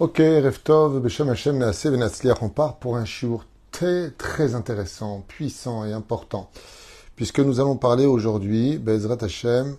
[0.00, 5.84] Ok, Reftov, Beshem Hashem, Naase, Venatzliach, on part pour un shiur très, très intéressant, puissant
[5.84, 6.50] et important.
[7.16, 9.76] Puisque nous allons parler aujourd'hui, Bezrat Hashem,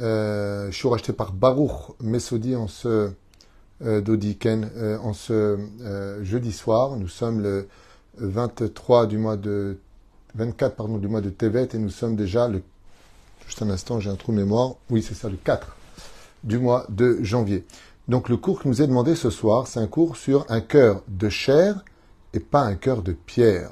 [0.00, 1.70] euh, shiur acheté par Baruch
[2.00, 3.12] Mesodi en ce
[3.84, 6.96] euh, Dodiken, euh, en ce euh, jeudi soir.
[6.96, 7.68] Nous sommes le
[8.18, 9.78] 23 du mois de,
[10.34, 12.60] 24, pardon, du mois de Tevet et nous sommes déjà le,
[13.46, 14.74] juste un instant, j'ai un trou de mémoire.
[14.90, 15.76] Oui, c'est ça, le 4
[16.42, 17.64] du mois de janvier.
[18.06, 21.02] Donc le cours qui nous est demandé ce soir, c'est un cours sur un cœur
[21.08, 21.84] de chair
[22.34, 23.70] et pas un cœur de pierre.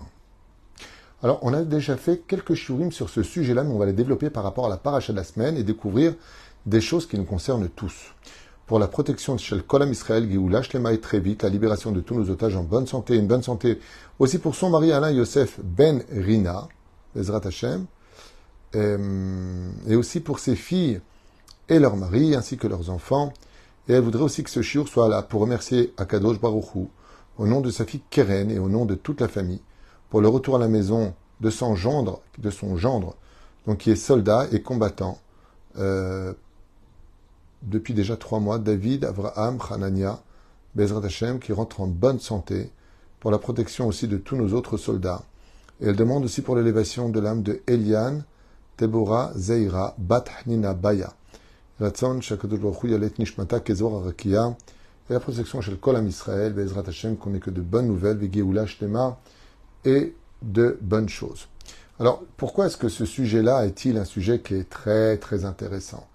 [1.23, 4.30] Alors on a déjà fait quelques shiurim sur ce sujet-là, mais on va les développer
[4.30, 6.15] par rapport à la paracha de la semaine et découvrir
[6.65, 8.15] des choses qui nous concernent tous.
[8.66, 12.01] Pour la protection de Shel Kolam Israël, Géoula, Shlema et très vite, la libération de
[12.01, 13.80] tous nos otages en bonne santé, une bonne santé
[14.19, 16.69] aussi pour son mari Alain Yosef Ben Rina,
[17.14, 17.84] Ezrat Hashem,
[18.77, 21.01] euh, et aussi pour ses filles
[21.69, 23.33] et leurs maris, ainsi que leurs enfants,
[23.88, 26.88] et elle voudrait aussi que ce shiur soit là pour remercier Akadosh Baruchou,
[27.38, 29.62] au nom de sa fille Keren et au nom de toute la famille,
[30.11, 33.16] pour le retour à la maison de son gendre, de son gendre,
[33.66, 35.19] donc qui est soldat et combattant,
[35.78, 36.33] euh,
[37.62, 40.20] depuis déjà trois mois, David Avraham Hanania,
[40.74, 42.70] Bezrat Hashem, qui rentre en bonne santé,
[43.20, 45.22] pour la protection aussi de tous nos autres soldats.
[45.80, 48.24] Et elle demande aussi pour l'élévation de l'âme de Eliane,
[48.77, 51.12] Tebora, Zeira, Bat Hanina Baya.
[61.98, 66.06] Alors, pourquoi est-ce que ce sujet-là est-il un sujet qui est très, très intéressant?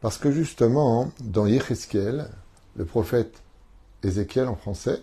[0.00, 2.28] Parce que justement, dans Yecheskel,
[2.76, 3.42] le prophète
[4.02, 5.02] Ézéchiel en français,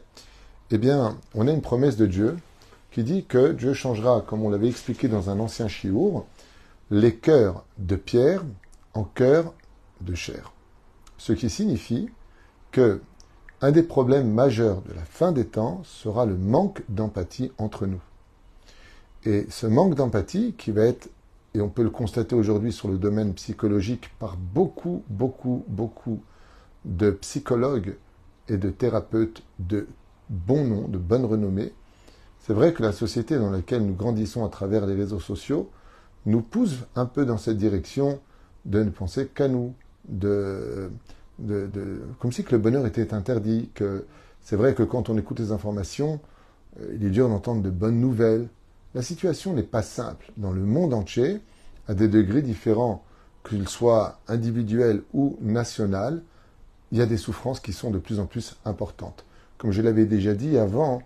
[0.72, 2.38] eh bien, on a une promesse de Dieu
[2.92, 6.26] qui dit que Dieu changera, comme on l'avait expliqué dans un ancien chiour,
[6.92, 8.44] les cœurs de pierre
[8.94, 9.54] en cœurs
[10.06, 10.54] de chair.
[11.18, 12.10] Ce qui signifie
[12.72, 13.02] que
[13.62, 18.02] un des problèmes majeurs de la fin des temps sera le manque d'empathie entre nous.
[19.24, 21.10] Et ce manque d'empathie qui va être,
[21.54, 26.22] et on peut le constater aujourd'hui sur le domaine psychologique par beaucoup, beaucoup, beaucoup
[26.84, 27.96] de psychologues
[28.50, 29.88] et de thérapeutes de
[30.30, 31.74] bon nom, de bonne renommée,
[32.46, 35.72] c'est vrai que la société dans laquelle nous grandissons à travers les réseaux sociaux
[36.28, 38.20] nous pousse un peu dans cette direction
[38.66, 39.74] de ne penser qu'à nous,
[42.20, 44.06] comme si que le bonheur était interdit, que
[44.42, 46.20] c'est vrai que quand on écoute les informations,
[46.94, 48.48] il est dur d'entendre de bonnes nouvelles.
[48.94, 50.32] La situation n'est pas simple.
[50.38, 51.42] Dans le monde entier,
[51.88, 53.04] à des degrés différents,
[53.48, 56.20] qu'ils soient individuels ou nationaux,
[56.92, 59.26] il y a des souffrances qui sont de plus en plus importantes.
[59.58, 61.02] Comme je l'avais déjà dit avant,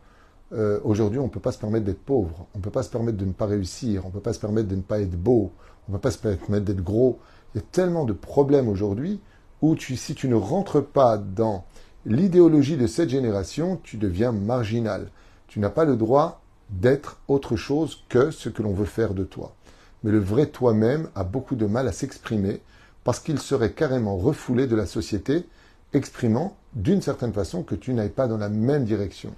[0.54, 2.90] euh, aujourd'hui, on ne peut pas se permettre d'être pauvre, on ne peut pas se
[2.90, 5.16] permettre de ne pas réussir, on ne peut pas se permettre de ne pas être
[5.16, 5.52] beau,
[5.88, 7.20] on ne peut pas se permettre d'être gros.
[7.54, 9.20] Il y a tellement de problèmes aujourd'hui
[9.62, 11.66] où tu, si tu ne rentres pas dans
[12.06, 15.10] l'idéologie de cette génération, tu deviens marginal.
[15.48, 19.24] Tu n'as pas le droit d'être autre chose que ce que l'on veut faire de
[19.24, 19.56] toi.
[20.04, 22.62] Mais le vrai toi-même a beaucoup de mal à s'exprimer
[23.04, 25.48] parce qu'il serait carrément refoulé de la société,
[25.94, 29.34] exprimant d'une certaine façon que tu n'ailles pas dans la même direction.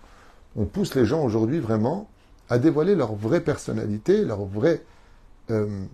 [0.55, 2.09] On pousse les gens aujourd'hui vraiment
[2.49, 4.83] à dévoiler leur vraie personnalité, leur vrai
[5.49, 5.85] euh,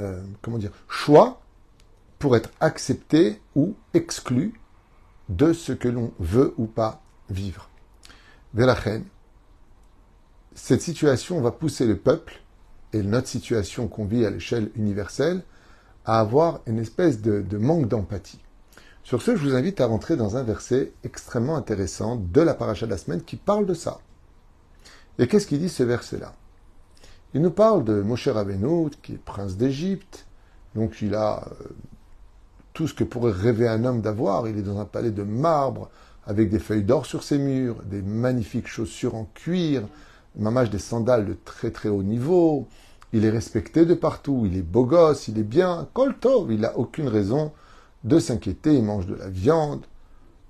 [0.00, 1.40] euh, comment dire, choix
[2.18, 4.60] pour être accepté ou exclu
[5.28, 7.68] de ce que l'on veut ou pas vivre.
[8.52, 9.04] Velachen,
[10.54, 12.40] cette situation va pousser le peuple,
[12.92, 15.44] et notre situation qu'on vit à l'échelle universelle,
[16.04, 18.40] à avoir une espèce de, manque d'empathie.
[19.04, 22.86] Sur ce, je vous invite à rentrer dans un verset extrêmement intéressant de la paracha
[22.86, 24.00] de la semaine qui parle de ça.
[25.18, 26.34] Et qu'est-ce qu'il dit ce verset-là?
[27.32, 30.26] Il nous parle de Moshe Rabbeinu, qui est prince d'Égypte,
[30.74, 31.64] donc il a euh,
[32.72, 34.48] tout ce que pourrait rêver un homme d'avoir.
[34.48, 35.90] Il est dans un palais de marbre,
[36.26, 39.82] avec des feuilles d'or sur ses murs, des magnifiques chaussures en cuir,
[40.36, 42.66] mamage des sandales de très très haut niveau.
[43.12, 46.76] Il est respecté de partout, il est beau gosse, il est bien, koltov, il n'a
[46.78, 47.52] aucune raison
[48.02, 49.84] de s'inquiéter, il mange de la viande,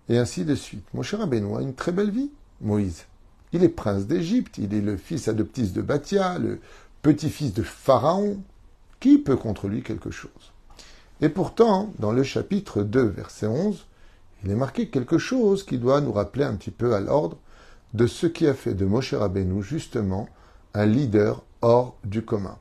[0.09, 0.87] et ainsi de suite.
[0.95, 3.05] Moshe Rabbeinu a une très belle vie, Moïse.
[3.53, 6.61] Il est prince d'Égypte, il est le fils adoptif de Bathia, le
[7.03, 8.43] petit-fils de Pharaon.
[9.01, 10.53] Qui peut contre lui quelque chose?
[11.21, 13.87] Et pourtant, dans le chapitre 2, verset 11,
[14.45, 17.39] il est marqué quelque chose qui doit nous rappeler un petit peu à l'ordre
[17.95, 20.29] de ce qui a fait de Moshe Rabbeinu justement
[20.75, 22.57] un leader hors du commun.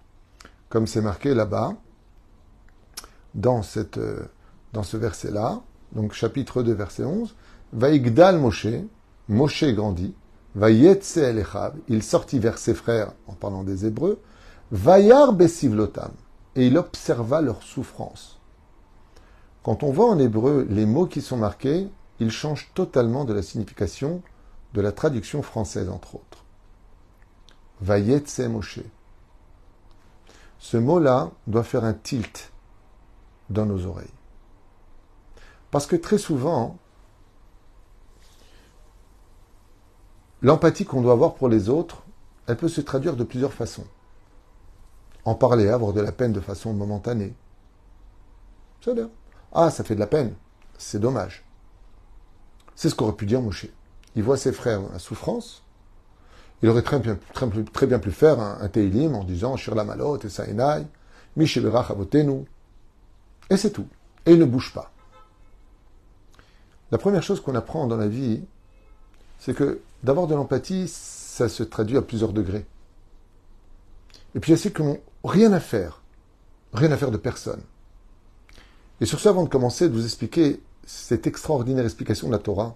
[0.70, 1.74] Comme c'est marqué là-bas,
[3.36, 4.00] dans, cette,
[4.74, 5.62] dans ce verset-là,
[5.94, 7.36] donc chapitre 2, verset 11,
[7.74, 8.68] Vaigdal Moshe,
[9.28, 10.14] Moshe grandit,
[10.56, 14.20] Il sortit vers ses frères, en parlant des Hébreux,
[14.72, 16.12] Vayar besivlotam,
[16.56, 18.40] et il observa leur souffrance.
[19.64, 21.88] Quand on voit en hébreu les mots qui sont marqués,
[22.20, 24.22] il change totalement de la signification
[24.74, 26.44] de la traduction française, entre autres.
[27.82, 28.82] Vayetse Moshe.
[30.60, 32.52] Ce mot-là doit faire un tilt
[33.50, 34.08] dans nos oreilles.
[35.72, 36.78] Parce que très souvent,
[40.42, 42.04] l'empathie qu'on doit avoir pour les autres,
[42.48, 43.86] elle peut se traduire de plusieurs façons.
[45.26, 47.34] En parler, avoir de la peine de façon momentanée.
[48.88, 49.10] Bien.
[49.52, 50.34] Ah, ça fait de la peine.
[50.78, 51.44] C'est dommage.
[52.76, 53.68] C'est ce qu'aurait pu dire Moshe.
[54.16, 55.64] Il voit ses frères à souffrance.
[56.62, 60.88] Il aurait très bien, pu faire un, un en disant Shir la malote et saenai,
[61.36, 62.46] Misheberach avotenu.
[63.50, 63.88] Et c'est tout.
[64.26, 64.92] Et il ne bouge pas.
[66.92, 68.44] La première chose qu'on apprend dans la vie,
[69.38, 72.66] c'est que d'avoir de l'empathie, ça se traduit à plusieurs degrés.
[74.36, 76.02] Et puis il y a ceux n'ont rien à faire,
[76.74, 77.62] rien à faire de personne.
[79.02, 82.74] Et sur ce, avant de commencer, de vous expliquer cette extraordinaire explication de la Torah,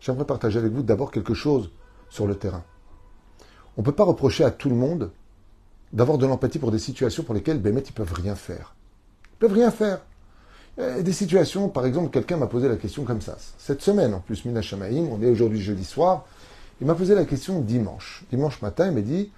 [0.00, 1.70] j'aimerais partager avec vous d'abord quelque chose
[2.08, 2.64] sur le terrain.
[3.76, 5.10] On ne peut pas reprocher à tout le monde
[5.92, 8.74] d'avoir de l'empathie pour des situations pour lesquelles, ben, ils peuvent rien faire.
[9.34, 10.00] Ils peuvent rien faire.
[10.78, 13.36] Des situations, par exemple, quelqu'un m'a posé la question comme ça.
[13.58, 16.26] Cette semaine, en plus, Mina Shamaïm, on est aujourd'hui jeudi soir,
[16.80, 18.24] il m'a posé la question dimanche.
[18.30, 19.32] Dimanche matin, il m'a dit,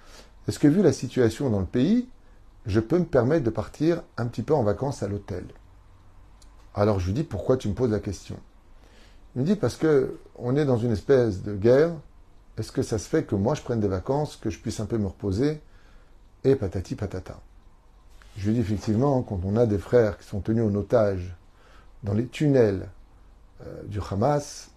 [0.47, 2.07] est-ce que vu la situation dans le pays,
[2.65, 5.45] je peux me permettre de partir un petit peu en vacances à l'hôtel?
[6.73, 8.37] Alors je lui dis, pourquoi tu me poses la question?
[9.35, 11.91] Il me dit, parce que on est dans une espèce de guerre,
[12.57, 14.85] est-ce que ça se fait que moi je prenne des vacances, que je puisse un
[14.85, 15.61] peu me reposer?
[16.43, 17.39] Et patati patata.
[18.37, 21.35] Je lui dis effectivement, quand on a des frères qui sont tenus en otage
[22.03, 22.89] dans les tunnels
[23.65, 24.71] euh, du Hamas,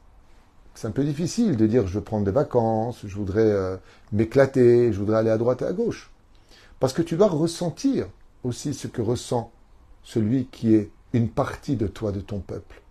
[0.78, 3.76] c'est un peu difficile de dire je veux prendre des vacances, je voudrais euh,
[4.12, 6.10] m'éclater, je voudrais aller à droite et à gauche.
[6.80, 8.06] Parce que tu dois ressentir
[8.44, 9.52] aussi ce que ressent
[10.02, 12.82] celui qui est une partie de toi, de ton peuple.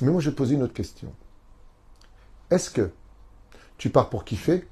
[0.00, 1.12] Mais moi, je poser une autre question.
[2.50, 2.90] Est-ce que
[3.78, 4.66] tu pars pour kiffer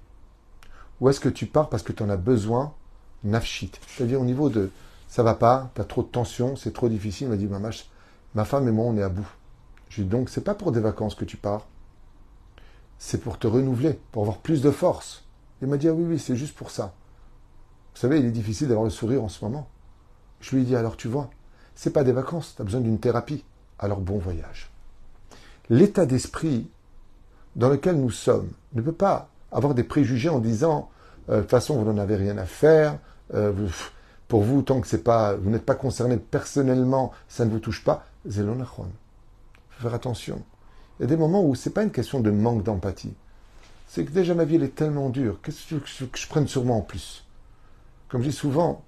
[1.00, 2.74] ou est-ce que tu pars parce que tu en as besoin
[3.24, 4.70] nafshit C'est-à-dire au niveau de
[5.08, 7.26] ça va pas, tu as trop de tension, c'est trop difficile.
[7.26, 7.48] Il m'a dit,
[8.34, 9.28] ma femme et moi, on est à bout.
[9.88, 11.66] Je lui dit, donc, c'est pas pour des vacances que tu pars,
[13.00, 15.24] c'est pour te renouveler, pour avoir plus de force.
[15.62, 16.92] Il m'a dit, ah oui, oui, c'est juste pour ça.
[17.94, 19.68] Vous savez, il est difficile d'avoir le sourire en ce moment.
[20.40, 21.30] Je lui ai dit, alors tu vois,
[21.74, 23.42] c'est pas des vacances, tu as besoin d'une thérapie.
[23.78, 24.70] Alors bon voyage.
[25.70, 26.68] L'état d'esprit
[27.56, 30.90] dans lequel nous sommes ne peut pas avoir des préjugés en disant,
[31.30, 32.98] euh, de toute façon, vous n'en avez rien à faire,
[33.32, 33.52] euh,
[34.28, 37.82] pour vous, tant que c'est pas, vous n'êtes pas concerné personnellement, ça ne vous touche
[37.82, 38.04] pas.
[38.28, 38.88] Zelonachon.
[39.70, 40.42] Faut faire attention.
[41.00, 43.14] Il y a des moments où c'est pas une question de manque d'empathie.
[43.88, 45.38] C'est que déjà ma vie elle est tellement dure.
[45.42, 47.24] Qu'est-ce que veux que je prenne sur moi en plus?
[48.10, 48.84] Comme je dis souvent,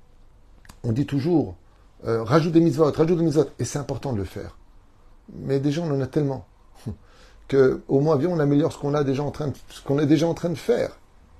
[0.84, 1.56] on dit toujours
[2.06, 4.58] euh, rajoute des mitzvot, rajoute des mitzvot, et c'est important de le faire.
[5.32, 6.44] Mais déjà on en a tellement
[7.48, 10.06] que au moins bien on améliore ce qu'on a déjà en train ce qu'on est
[10.06, 10.90] déjà en train de faire.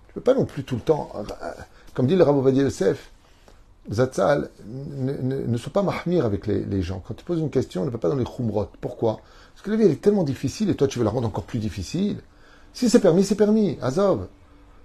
[0.09, 1.51] Tu peux pas non plus tout le temps, euh,
[1.93, 3.11] comme dit le Rav Yosef,
[3.91, 7.03] Zatzal, ne, ne, ne sois pas mahmir avec les, les, gens.
[7.07, 8.69] Quand tu poses une question, ne va pas dans les khumrot.
[8.81, 9.21] Pourquoi?
[9.53, 11.45] Parce que la vie, elle est tellement difficile et toi, tu veux la rendre encore
[11.45, 12.19] plus difficile.
[12.73, 13.79] Si c'est permis, c'est permis.
[13.83, 14.29] Azov.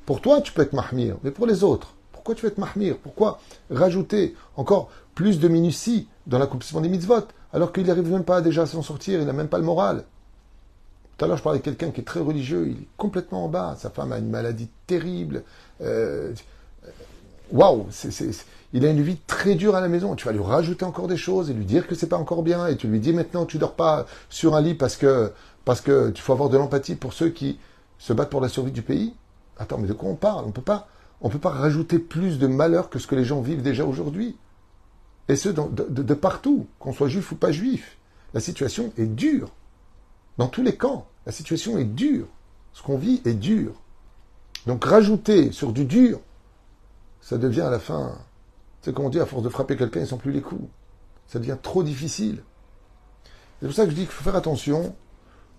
[0.05, 2.97] Pour toi, tu peux être mahmir, mais pour les autres, pourquoi tu veux être mahmir?
[2.97, 8.41] Pourquoi rajouter encore plus de minutie dans l'accomplissement des mitzvot alors qu'il n'arrive même pas
[8.41, 10.05] déjà à s'en sortir, il n'a même pas le moral?
[11.17, 13.47] Tout à l'heure, je parlais de quelqu'un qui est très religieux, il est complètement en
[13.47, 13.75] bas.
[13.79, 15.43] Sa femme a une maladie terrible.
[15.81, 16.31] Euh,
[17.51, 17.87] waouh,
[18.73, 20.15] il a une vie très dure à la maison.
[20.15, 22.67] Tu vas lui rajouter encore des choses et lui dire que c'est pas encore bien.
[22.67, 25.31] Et tu lui dis maintenant tu dors pas sur un lit parce que
[26.11, 27.59] tu faut avoir de l'empathie pour ceux qui
[27.97, 29.15] se battent pour la survie du pays.
[29.57, 30.45] Attends, mais de quoi on parle?
[30.45, 30.87] On peut pas
[31.21, 34.37] on peut pas rajouter plus de malheur que ce que les gens vivent déjà aujourd'hui.
[35.29, 37.97] Et ce de, de partout, qu'on soit juif ou pas juif.
[38.33, 39.49] La situation est dure.
[40.37, 42.27] Dans tous les camps, la situation est dure.
[42.73, 43.73] Ce qu'on vit est dur.
[44.67, 46.19] Donc rajouter sur du dur,
[47.21, 48.17] ça devient à la fin,
[48.81, 50.63] c'est comme on dit, à force de frapper quelqu'un, ils sont plus les coups.
[51.27, 52.43] Ça devient trop difficile.
[53.59, 54.95] C'est pour ça que je dis qu'il faut faire attention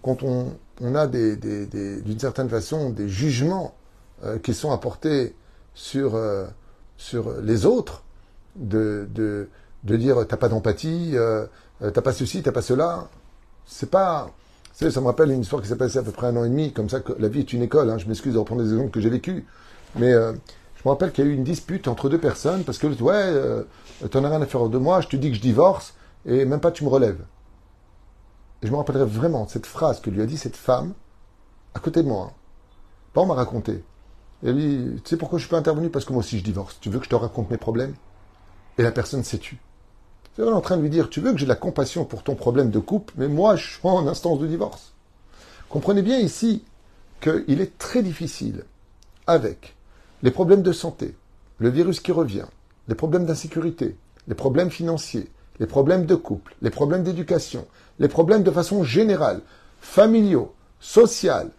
[0.03, 3.75] quand on, a des, d'une certaine façon des jugements
[4.25, 5.35] euh, qui sont apportés
[5.75, 6.47] sur, euh,
[6.97, 8.05] sur les autres,
[8.57, 9.49] de, de,
[9.85, 11.47] de dire t'as pas d'empathie, euh,
[11.81, 13.09] t'as pas ceci, t'as pas cela.
[13.67, 14.31] C'est pas.
[14.73, 16.73] Ça me rappelle une histoire qui s'est passée à peu près un an et demi,
[16.73, 17.91] comme ça que la vie est une école.
[17.91, 19.43] Hein, je m'excuse de reprendre des exemples que j'ai vécus.
[19.97, 20.15] Mais
[20.79, 23.13] je me rappelle qu'il y a eu une dispute entre deux personnes parce que, ouais,
[23.15, 23.65] euh,
[24.11, 25.95] t'en as rien à faire de moi, je te dis que je divorce
[26.25, 27.21] et même pas tu me relèves.
[28.63, 30.95] Et je me rappellerai vraiment cette phrase que lui a dit cette femme
[31.75, 32.33] à côté de moi.
[33.13, 33.83] Pas on m'a raconté.
[34.45, 35.91] Elle dit, tu sais pourquoi je suis pas intervenu?
[35.91, 36.79] Parce que moi aussi je divorce.
[36.81, 37.95] Tu veux que je te raconte mes problèmes?
[38.79, 39.59] Et la personne s'est tue.
[40.37, 42.37] C'est en train de lui dire, tu veux que j'ai de la compassion pour ton
[42.37, 44.93] problème de couple, mais moi je suis en instance de divorce.
[45.69, 46.63] Comprenez bien ici
[47.21, 48.65] qu'il est très difficile,
[49.27, 49.75] avec
[50.23, 51.17] les problèmes de santé,
[51.59, 52.47] le virus qui revient,
[52.89, 53.97] les problèmes d'insécurité,
[54.27, 57.67] les problèmes financiers, les problèmes de couple, les problèmes d'éducation,
[57.99, 59.41] les problèmes de façon générale,
[59.81, 61.51] familiaux, sociaux,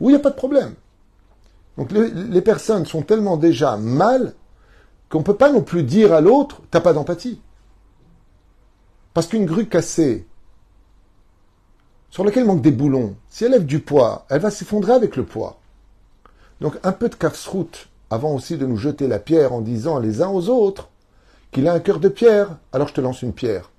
[0.00, 0.74] où il n'y a pas de problème.
[1.76, 4.34] Donc les, les personnes sont tellement déjà mal
[5.08, 7.40] qu'on ne peut pas non plus dire à l'autre, t'as pas d'empathie.
[9.14, 10.26] Parce qu'une grue cassée,
[12.10, 15.24] sur laquelle manque des boulons, si elle lève du poids, elle va s'effondrer avec le
[15.24, 15.60] poids.
[16.60, 20.22] Donc un peu de casse-route avant aussi de nous jeter la pierre en disant les
[20.22, 20.88] uns aux autres
[21.50, 23.70] qu'il a un cœur de pierre, alors je te lance une pierre,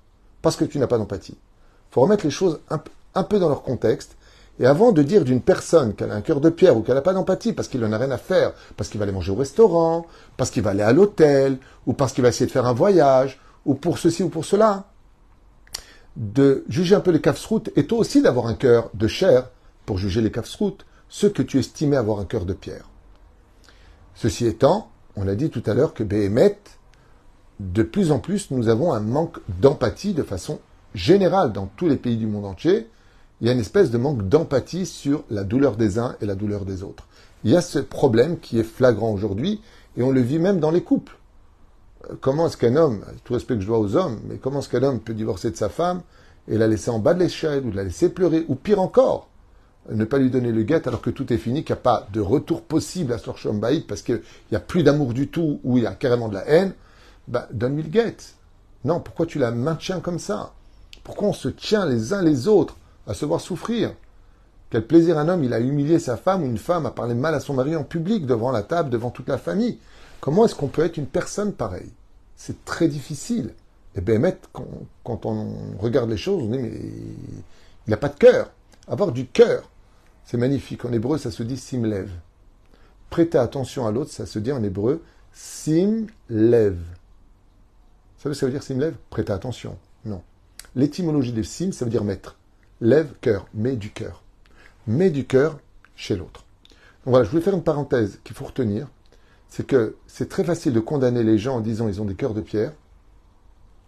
[0.42, 1.36] parce que tu n'as pas d'empathie.
[1.36, 4.16] Il faut remettre les choses un, peu dans leur contexte,
[4.58, 7.00] et avant de dire d'une personne qu'elle a un cœur de pierre ou qu'elle n'a
[7.00, 9.36] pas d'empathie parce qu'il n'en a rien à faire, parce qu'il va aller manger au
[9.36, 10.06] restaurant,
[10.36, 13.40] parce qu'il va aller à l'hôtel, ou parce qu'il va essayer de faire un voyage,
[13.64, 14.84] ou pour ceci ou pour cela,
[16.16, 19.48] de juger un peu les routes et toi aussi d'avoir un cœur de chair
[19.86, 22.90] pour juger les routes, ceux que tu estimais avoir un cœur de pierre.
[24.14, 26.58] Ceci étant, on a dit tout à l'heure que Béhémet,
[27.58, 30.60] de plus en plus, nous avons un manque d'empathie de façon
[30.94, 32.88] générale dans tous les pays du monde entier.
[33.40, 36.34] Il y a une espèce de manque d'empathie sur la douleur des uns et la
[36.34, 37.06] douleur des autres.
[37.44, 39.60] Il y a ce problème qui est flagrant aujourd'hui
[39.96, 41.16] et on le vit même dans les couples
[42.20, 44.82] comment est-ce qu'un homme, tout respect que je dois aux hommes, mais comment est-ce qu'un
[44.82, 46.02] homme peut divorcer de sa femme
[46.48, 49.28] et la laisser en bas de l'échelle, ou la laisser pleurer, ou pire encore,
[49.88, 52.06] ne pas lui donner le guet alors que tout est fini, qu'il n'y a pas
[52.12, 55.84] de retour possible à Sorchombaïd parce qu'il n'y a plus d'amour du tout, ou il
[55.84, 56.74] y a carrément de la haine,
[57.28, 58.16] ben, donne-lui le guet.
[58.84, 60.52] Non, pourquoi tu la maintiens comme ça?
[61.04, 63.92] Pourquoi on se tient les uns les autres à se voir souffrir?
[64.70, 67.34] Quel plaisir un homme, il a humilié sa femme ou une femme à parler mal
[67.34, 69.78] à son mari en public, devant la table, devant toute la famille.
[70.20, 71.90] Comment est-ce qu'on peut être une personne pareille?
[72.36, 73.54] C'est très difficile.
[73.96, 74.20] Et bien,
[74.52, 76.70] quand, on regarde les choses, on dit, mais
[77.86, 78.50] il n'a pas de cœur.
[78.90, 79.70] Avoir du cœur,
[80.24, 80.84] c'est magnifique.
[80.84, 82.10] En hébreu, ça se dit simlev.
[83.08, 86.76] Prêter attention à l'autre, ça se dit en hébreu simlev.
[86.76, 88.94] Vous savez ce que ça veut dire simlev?
[89.08, 89.78] Prêter attention.
[90.04, 90.20] Non.
[90.74, 92.36] L'étymologie de sim, ça veut dire mettre.
[92.82, 93.46] Lève, cœur.
[93.54, 94.22] Mets du cœur.
[94.86, 95.58] Mets du cœur
[95.96, 96.44] chez l'autre.
[97.06, 98.86] Voilà, je voulais faire une parenthèse qu'il faut retenir
[99.50, 102.34] c'est que c'est très facile de condamner les gens en disant ils ont des cœurs
[102.34, 102.72] de pierre,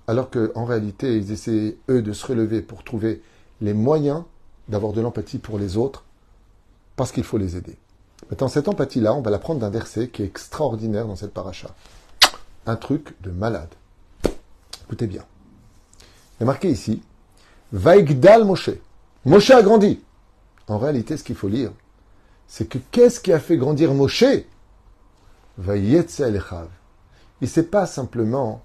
[0.08, 3.22] alors qu'en réalité, ils essaient, eux, de se relever pour trouver
[3.60, 4.24] les moyens
[4.68, 6.04] d'avoir de l'empathie pour les autres,
[6.96, 7.76] parce qu'il faut les aider.
[8.30, 11.74] Maintenant, cette empathie-là, on va la prendre d'un verset qui est extraordinaire dans cette paracha.
[12.66, 13.70] Un truc de malade.
[14.84, 15.24] Écoutez bien.
[16.38, 17.02] Il est marqué ici,
[17.72, 18.70] Vaigdal Moshe.
[19.24, 20.00] Moshe a grandi.
[20.68, 21.72] En réalité, ce qu'il faut lire,
[22.46, 24.24] c'est que qu'est-ce qui a fait grandir Moshe?
[25.66, 26.04] Il
[27.40, 28.62] ne s'est pas simplement,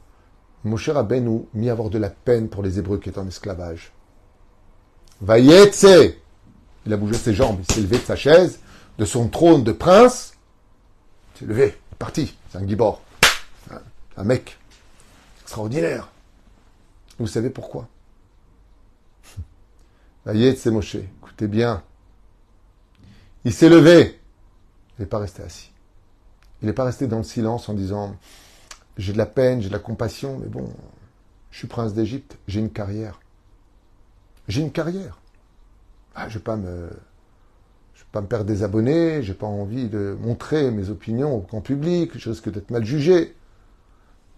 [0.64, 3.92] Moshe Rabbeinu, mis à avoir de la peine pour les Hébreux qui étaient en esclavage.
[5.22, 6.16] Vayetse
[6.86, 8.60] Il a bougé ses jambes, il s'est levé de sa chaise,
[8.98, 10.34] de son trône de prince.
[11.36, 12.36] Il s'est levé, il est parti.
[12.50, 13.02] C'est un gibor.
[14.18, 14.58] Un, mec
[15.42, 16.10] extraordinaire.
[17.20, 17.88] Vous savez pourquoi?
[20.26, 21.84] Vayetse Moshe, écoutez bien.
[23.46, 24.20] Il s'est levé.
[24.98, 25.72] Il n'est pas resté assis.
[26.62, 28.16] Il n'est pas resté dans le silence en disant
[28.98, 30.74] j'ai de la peine, j'ai de la compassion, mais bon,
[31.52, 33.20] je suis prince d'Égypte, j'ai une carrière.
[34.48, 35.20] J'ai une carrière.
[36.16, 36.90] Ah, je ne vais pas me,
[37.94, 42.30] je perdre des abonnés, j'ai pas envie de montrer mes opinions au grand public, je
[42.30, 43.36] risque d'être mal jugé.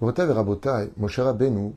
[0.01, 1.74] Votav et Rabotai, Moshe Rabbeinu,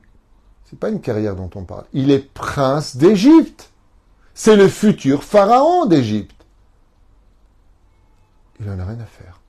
[0.65, 1.85] c'est pas une carrière dont on parle.
[1.93, 3.71] Il est prince d'Égypte.
[4.33, 6.45] C'est le futur pharaon d'Égypte.
[8.59, 9.43] Il en a rien à faire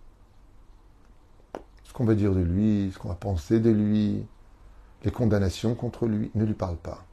[1.95, 4.27] qu'on va dire de lui, ce qu'on va penser de lui,
[5.05, 7.05] les condamnations contre lui, ne lui parle pas.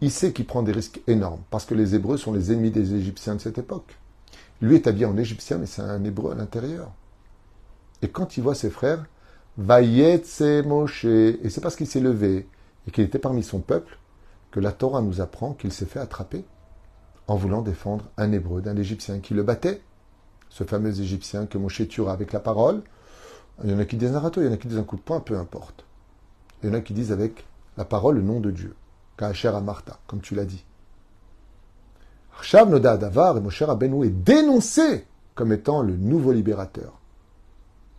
[0.00, 2.94] Il sait qu'il prend des risques énormes, parce que les Hébreux sont les ennemis des
[2.94, 3.96] Égyptiens de cette époque.
[4.60, 6.92] Lui est habillé en Égyptien, mais c'est un Hébreu à l'intérieur.
[8.02, 9.06] Et quand il voit ses frères,
[9.58, 12.46] Vayetse Moshe, et c'est parce qu'il s'est levé
[12.86, 13.98] et qu'il était parmi son peuple
[14.50, 16.44] que la Torah nous apprend qu'il s'est fait attraper
[17.26, 19.82] en voulant défendre un Hébreu d'un Égyptien qui le battait,
[20.50, 22.82] ce fameux Égyptien que Moshe tuera avec la parole,
[23.64, 24.84] il y en a qui disent un râteau, il y en a qui disent un
[24.84, 25.84] coup de poing, peu importe.
[26.62, 28.74] Il y en a qui disent avec la parole le nom de Dieu.
[29.16, 30.64] Kacher Martha, comme tu l'as dit.
[32.36, 36.92] Arshav Noda Davar et Moshe Rabbeinu est dénoncé comme étant le nouveau libérateur.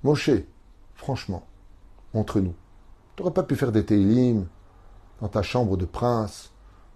[0.04, 0.30] Moshe,
[0.96, 1.44] franchement,
[2.14, 2.54] entre nous,
[3.16, 4.46] tu n'aurais pas pu faire des télim
[5.22, 6.52] dans ta chambre de prince,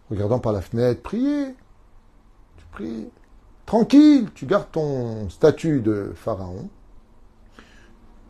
[0.09, 1.55] regardant par la fenêtre, prier.
[2.57, 3.09] Tu pries.
[3.65, 6.69] Tranquille, tu gardes ton statut de pharaon,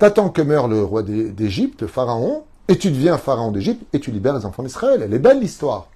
[0.02, 4.34] T'attends que meure le roi d'Égypte, Pharaon, et tu deviens Pharaon d'Égypte, et tu libères
[4.34, 5.02] les enfants d'Israël.
[5.02, 5.90] Elle est belle l'histoire.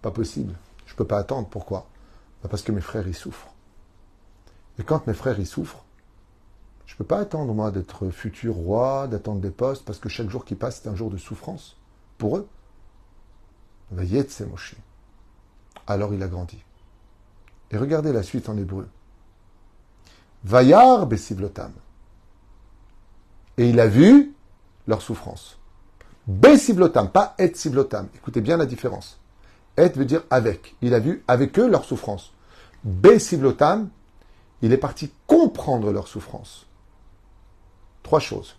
[0.00, 0.54] Pas possible.
[0.86, 1.48] Je ne peux pas attendre.
[1.48, 1.86] Pourquoi?
[2.42, 3.52] Bah, Parce que mes frères y souffrent.
[4.78, 5.84] Et quand mes frères y souffrent,
[6.86, 10.30] je ne peux pas attendre, moi, d'être futur roi, d'attendre des postes, parce que chaque
[10.30, 11.76] jour qui passe, c'est un jour de souffrance
[12.16, 12.48] pour eux.
[14.28, 14.76] c'est Moshe.
[15.86, 16.58] Alors il a grandi.
[17.70, 18.88] Et regardez la suite en hébreu.
[20.42, 21.72] Vayar besivlotam.
[23.58, 24.34] Et il a vu
[24.86, 25.57] leur souffrance.
[26.28, 28.08] Besivlotam, pas et sivlotam.
[28.14, 29.18] Écoutez bien la différence.
[29.78, 30.76] Et veut dire avec.
[30.82, 32.34] Il a vu avec eux leur souffrance.
[32.84, 33.88] Besivlotam,
[34.60, 36.66] il est parti comprendre leur souffrance.
[38.02, 38.56] Trois choses.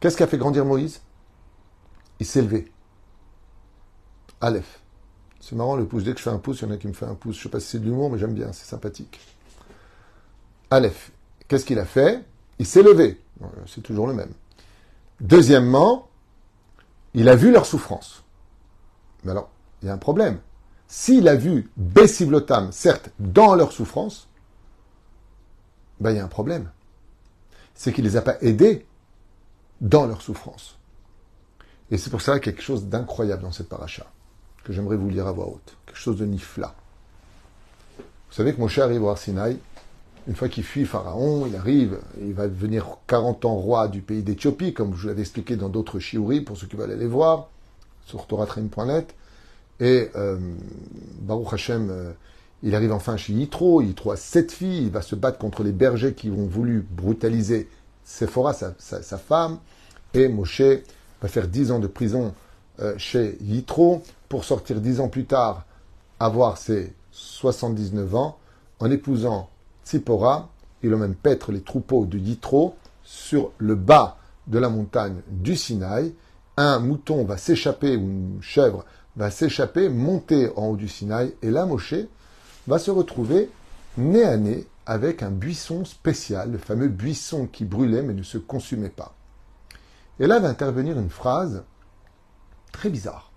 [0.00, 1.00] Qu'est-ce qui a fait grandir Moïse?
[2.18, 2.70] Il s'est levé.
[4.42, 4.80] Aleph.
[5.40, 6.04] C'est marrant le pouce.
[6.04, 7.36] Dès que je fais un pouce, il y en a qui me fait un pouce.
[7.36, 9.18] Je ne sais pas si c'est de l'humour, mais j'aime bien, c'est sympathique.
[10.70, 11.10] Aleph.
[11.48, 12.22] Qu'est-ce qu'il a fait?
[12.58, 13.18] Il s'est levé.
[13.66, 14.32] C'est toujours le même.
[15.20, 16.09] Deuxièmement,
[17.14, 18.22] il a vu leur souffrance.
[19.24, 19.50] Mais alors,
[19.82, 20.38] il y a un problème.
[20.88, 24.28] S'il a vu Bessivlotam, certes, dans leur souffrance,
[26.00, 26.70] ben, il y a un problème.
[27.74, 28.86] C'est qu'il ne les a pas aidés
[29.80, 30.78] dans leur souffrance.
[31.90, 34.06] Et c'est pour ça qu'il y a quelque chose d'incroyable dans cette paracha,
[34.64, 35.76] que j'aimerais vous lire à voix haute.
[35.86, 36.74] Quelque chose de nifla.
[37.98, 39.58] Vous savez que Moshe arrive au Arsinaï,
[40.26, 44.22] une fois qu'il fuit Pharaon, il arrive, il va devenir 40 ans roi du pays
[44.22, 47.48] d'Éthiopie, comme je vous l'avais expliqué dans d'autres shiuris, pour ceux qui veulent aller voir,
[48.06, 49.14] sur toratrim.net.
[49.80, 50.38] Et euh,
[51.22, 52.12] Baruch Hashem, euh,
[52.62, 53.80] il arrive enfin chez Yitro.
[53.80, 54.84] Yitro a sept filles.
[54.84, 57.68] Il va se battre contre les bergers qui ont voulu brutaliser
[58.04, 59.58] Sephora, sa, femme.
[60.12, 60.62] Et Moshe
[61.22, 62.34] va faire dix ans de prison
[62.80, 65.64] euh, chez Yitro pour sortir dix ans plus tard,
[66.18, 68.38] avoir ses 79 ans,
[68.78, 69.48] en épousant
[69.84, 70.48] Tzipora.
[70.82, 76.14] Il même paître les troupeaux de Yitro sur le bas de la montagne du Sinaï.
[76.56, 78.84] Un mouton va s'échapper, ou une chèvre
[79.16, 81.94] va s'échapper, monter en haut du Sinaï, et là, Moshe
[82.66, 83.50] va se retrouver
[83.98, 88.38] nez à nez avec un buisson spécial, le fameux buisson qui brûlait mais ne se
[88.38, 89.14] consumait pas.
[90.18, 91.64] Et là va intervenir une phrase
[92.72, 93.30] très bizarre.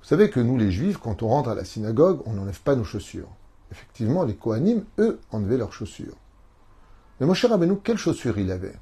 [0.00, 2.76] Vous savez que nous, les Juifs, quand on rentre à la synagogue, on n'enlève pas
[2.76, 3.28] nos chaussures.
[3.70, 6.16] Effectivement, les Kohanim, eux, enlevaient leurs chaussures.
[7.20, 8.76] Mais mon cher Rabbeinu, quelles chaussures il avait?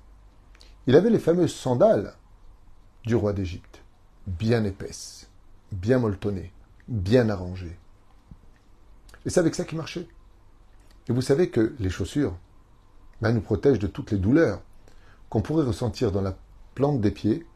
[0.86, 2.14] Il avait les fameuses sandales
[3.04, 3.84] du roi d'Égypte
[4.26, 5.28] bien épaisse,
[5.72, 6.52] bien molletonnée,
[6.88, 7.76] bien arrangée.
[9.24, 10.08] Et c'est avec ça qu'il marchait.
[11.08, 12.36] Et vous savez que les chaussures
[13.20, 14.62] ben, nous protègent de toutes les douleurs
[15.28, 16.36] qu'on pourrait ressentir dans la
[16.74, 17.46] plante des pieds,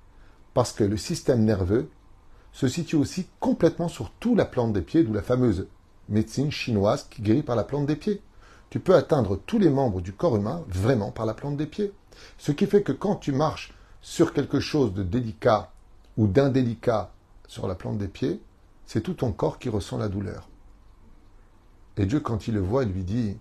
[0.55, 1.91] parce que le système nerveux
[2.53, 5.69] se situe aussi complètement sur toute la plante des pieds, d'où la fameuse
[6.09, 8.23] médecine chinoise qui guérit par la plante des pieds.
[8.71, 11.93] Tu peux atteindre tous les membres du corps humain vraiment par la plante des pieds.
[12.37, 15.71] Ce qui fait que quand tu marches sur quelque chose de délicat
[16.17, 17.13] ou d'indélicat
[17.47, 18.41] sur la plante des pieds,
[18.87, 20.49] c'est tout ton corps qui ressent la douleur.
[21.97, 23.37] Et Dieu, quand il le voit, il lui dit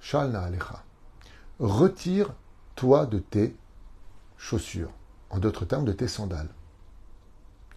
[0.00, 0.84] Shalna Alecha,
[1.58, 3.56] retire-toi de tes
[4.36, 4.90] chaussures,
[5.30, 6.50] en d'autres termes, de tes sandales.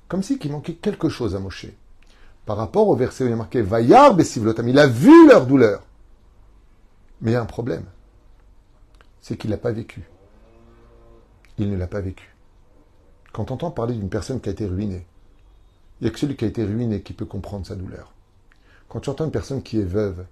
[0.08, 1.68] Comme si qu'il manquait quelque chose à Moshe.
[2.46, 5.82] Par rapport au verset où il est marqué Vayar Besivlotam, il a vu leur douleur.
[7.22, 7.86] Mais il y a un problème.
[9.22, 10.04] C'est qu'il n'a pas vécu.
[11.58, 12.36] Il ne l'a pas vécu.
[13.34, 15.06] Quand on entend parler d'une personne qui a été ruinée,
[16.00, 18.14] il n'y a que celui qui a été ruiné qui peut comprendre sa douleur.
[18.88, 20.26] Quand tu entends une personne qui est veuve,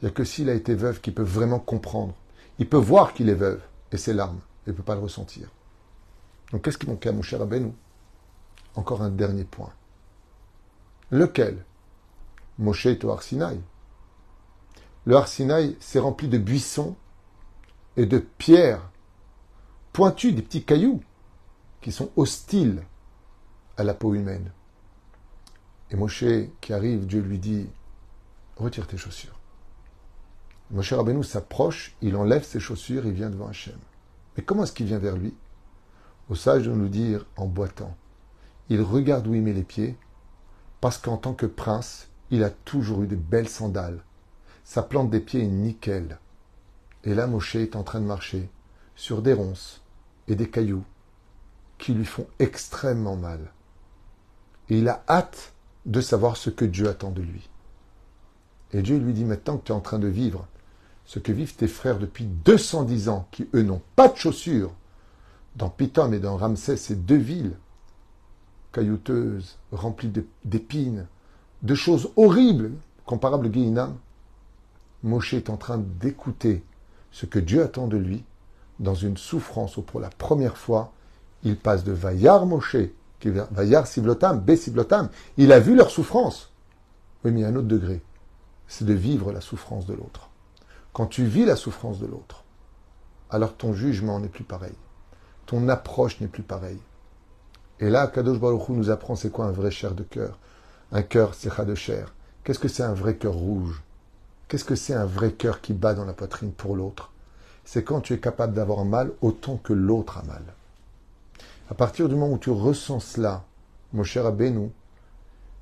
[0.00, 2.14] il n'y a que s'il a été veuve qui peut vraiment comprendre.
[2.58, 5.48] Il peut voir qu'il est veuve et ses larmes, il ne peut pas le ressentir.
[6.52, 7.74] Donc qu'est-ce qui manque à mon cher Abenou
[8.74, 9.72] Encore un dernier point.
[11.10, 11.64] Lequel?
[12.58, 13.60] Moshe est au Arsinaï.
[15.06, 16.96] Le Arsinaï s'est rempli de buissons
[17.96, 18.90] et de pierres
[19.92, 21.00] pointues, des petits cailloux
[21.80, 22.82] qui sont hostiles
[23.76, 24.50] à la peau humaine.
[25.90, 26.24] Et Moshe
[26.60, 27.68] qui arrive, Dieu lui dit
[28.56, 29.38] Retire tes chaussures.
[30.70, 33.78] Moshe Rabbeinu s'approche, il enlève ses chaussures, il vient devant Hachem.
[34.36, 35.34] Mais comment est-ce qu'il vient vers lui?
[36.28, 37.96] Au sage de nous dire en boitant.
[38.68, 39.96] Il regarde où il met les pieds,
[40.80, 44.02] parce qu'en tant que prince, il a toujours eu de belles sandales.
[44.64, 46.18] Sa plante des pieds est nickel.
[47.04, 48.48] Et là, Moshe est en train de marcher
[48.96, 49.82] sur des ronces
[50.26, 50.84] et des cailloux
[51.78, 53.52] qui lui font extrêmement mal.
[54.68, 55.54] Et il a hâte
[55.86, 57.48] de savoir ce que Dieu attend de lui.
[58.72, 60.46] Et Dieu lui dit maintenant que tu es en train de vivre
[61.06, 64.72] ce que vivent tes frères depuis 210 ans, qui eux n'ont pas de chaussures,
[65.56, 67.56] dans Pithom et dans Ramsès, ces deux villes
[68.72, 70.12] caillouteuses, remplies
[70.44, 71.06] d'épines,
[71.62, 72.72] de choses horribles,
[73.04, 73.96] comparables à Guéhinam,
[75.02, 76.64] Moshe est en train d'écouter
[77.10, 78.24] ce que Dieu attend de lui
[78.78, 80.92] dans une souffrance où pour la première fois,
[81.42, 82.76] il passe de Vayar Moshe,
[83.20, 85.08] qui Vayar Sivlotam, Sivlotam.
[85.36, 86.52] Il a vu leur souffrance.
[87.24, 88.02] Oui, mais a un autre degré.
[88.68, 90.30] C'est de vivre la souffrance de l'autre.
[90.92, 92.44] Quand tu vis la souffrance de l'autre,
[93.30, 94.74] alors ton jugement n'est plus pareil.
[95.46, 96.80] Ton approche n'est plus pareille.
[97.80, 100.38] Et là, Kadosh Baruch Hu nous apprend c'est quoi un vrai chair de cœur.
[100.90, 102.12] Un cœur, c'est de chair.
[102.42, 103.82] Qu'est-ce que c'est un vrai cœur rouge?
[104.48, 107.12] Qu'est-ce que c'est un vrai cœur qui bat dans la poitrine pour l'autre?
[107.64, 110.42] C'est quand tu es capable d'avoir mal autant que l'autre a mal.
[111.70, 113.44] À partir du moment où tu ressens cela,
[113.92, 114.72] mon cher Abénou,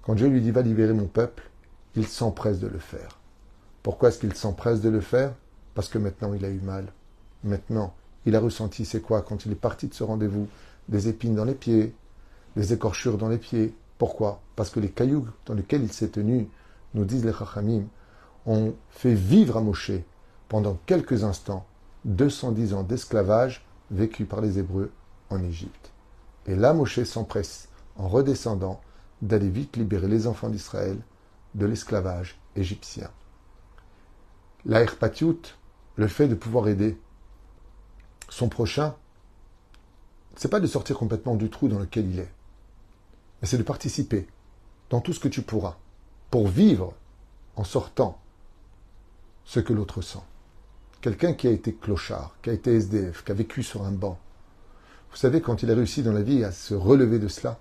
[0.02, 1.42] quand Dieu lui dit va libérer mon peuple,
[1.96, 3.18] il s'empresse de le faire.
[3.82, 5.32] Pourquoi est-ce qu'il s'empresse de le faire?
[5.74, 6.86] Parce que maintenant il a eu mal.
[7.42, 7.92] Maintenant,
[8.24, 10.46] il a ressenti c'est quoi quand il est parti de ce rendez-vous
[10.88, 11.92] Des épines dans les pieds,
[12.56, 13.74] des écorchures dans les pieds.
[13.98, 14.40] Pourquoi?
[14.56, 16.48] Parce que les cailloux dans lesquels il s'est tenu,
[16.94, 17.84] nous disent les Chachamim,
[18.46, 19.92] ont fait vivre à Moshe
[20.48, 21.66] pendant quelques instants
[22.04, 24.90] 210 ans d'esclavage vécu par les Hébreux
[25.30, 25.92] en Égypte.
[26.46, 28.80] Et là, Moshe s'empresse, en redescendant,
[29.22, 30.98] d'aller vite libérer les enfants d'Israël
[31.54, 33.10] de l'esclavage égyptien.
[34.64, 34.84] La
[35.96, 36.98] le fait de pouvoir aider
[38.28, 38.94] son prochain,
[40.36, 42.32] c'est pas de sortir complètement du trou dans lequel il est,
[43.42, 44.26] c'est de participer
[44.90, 45.76] dans tout ce que tu pourras
[46.30, 46.94] pour vivre
[47.56, 48.18] en sortant
[49.44, 50.22] ce que l'autre sent.
[51.00, 54.18] Quelqu'un qui a été clochard, qui a été SDF, qui a vécu sur un banc,
[55.10, 57.58] vous savez, quand il a réussi dans la vie à se relever de cela,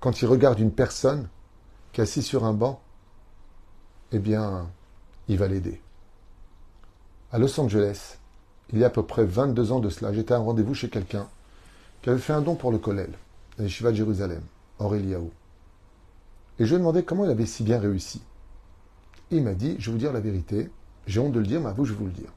[0.00, 1.28] quand il regarde une personne
[1.92, 2.82] qui est assise sur un banc,
[4.12, 4.68] eh bien,
[5.28, 5.80] il va l'aider.
[7.32, 8.18] À Los Angeles,
[8.72, 10.88] il y a à peu près 22 ans de cela, j'étais à un rendez-vous chez
[10.88, 11.28] quelqu'un
[12.02, 13.14] qui avait fait un don pour le Kollel,
[13.58, 14.42] la Shiva de Jérusalem,
[14.78, 15.30] Aureliaou.
[16.58, 18.22] Et je lui ai demandé comment il avait si bien réussi.
[19.30, 20.70] il m'a dit, je vais vous dire la vérité,
[21.06, 22.32] j'ai honte de le dire, mais à vous, je vais vous le dire.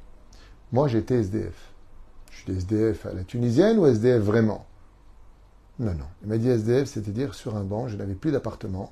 [0.72, 1.74] Moi, j'étais SDF.
[2.32, 4.66] Je suis SDF à la tunisienne ou SDF vraiment?
[5.80, 6.08] Non, non.
[6.24, 8.92] Il m'a dit SDF, c'est-à-dire sur un banc, je n'avais plus d'appartement.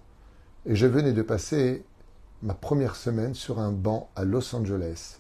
[0.66, 1.84] Et je venais de passer
[2.42, 5.20] ma première semaine sur un banc à Los Angeles,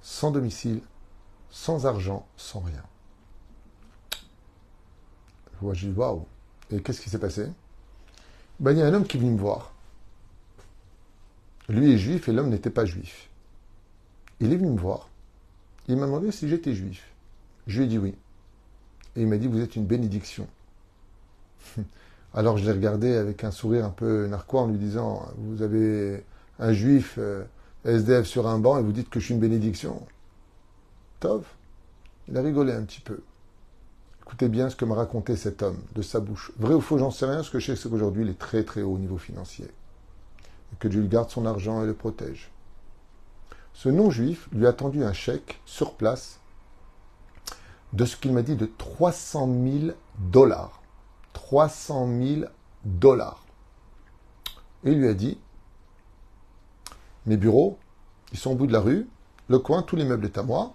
[0.00, 0.80] sans domicile,
[1.50, 2.82] sans argent, sans rien.
[5.52, 6.26] Je vois, je dis waouh.
[6.82, 7.46] Qu'est-ce qui s'est passé?
[8.60, 9.72] Ben, Il y a un homme qui est venu me voir.
[11.68, 13.28] Lui est juif et l'homme n'était pas juif.
[14.40, 15.08] Il est venu me voir.
[15.88, 17.12] Il m'a demandé si j'étais juif.
[17.66, 18.14] Je lui ai dit oui.
[19.16, 20.46] Et il m'a dit, vous êtes une bénédiction.
[22.34, 26.24] Alors je l'ai regardé avec un sourire un peu narquois en lui disant, vous avez
[26.58, 27.44] un juif euh,
[27.84, 30.04] SDF sur un banc et vous dites que je suis une bénédiction.
[31.20, 31.44] Tov.
[32.28, 33.20] Il a rigolé un petit peu.
[34.26, 36.50] Écoutez bien ce que m'a raconté cet homme de sa bouche.
[36.58, 37.42] Vrai ou faux, j'en sais rien.
[37.42, 39.68] Ce que je sais, c'est qu'aujourd'hui, il est très très haut au niveau financier.
[40.78, 42.50] Que Dieu lui garde son argent et le protège.
[43.74, 46.40] Ce non-juif lui a tendu un chèque sur place
[47.92, 50.82] de ce qu'il m'a dit de 300 000 dollars.
[51.34, 52.50] 300 000
[52.84, 53.44] dollars.
[54.84, 55.38] Et il lui a dit,
[57.26, 57.78] mes bureaux,
[58.32, 59.08] ils sont au bout de la rue,
[59.48, 60.72] le coin, tous les meubles est à moi.